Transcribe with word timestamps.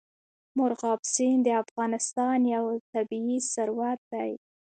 مورغاب 0.57 0.99
سیند 1.13 1.41
د 1.45 1.49
افغانستان 1.63 2.39
یو 2.55 2.65
طبعي 2.91 3.37
ثروت 3.53 3.99
دی. 4.11 4.31